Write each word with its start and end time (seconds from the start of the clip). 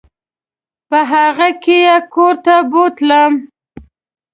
په 0.89 0.99
هغه 1.11 1.49
کې 1.63 1.77
یې 1.85 1.97
کور 2.13 2.35
ته 2.45 2.55
بوتلم. 2.71 3.33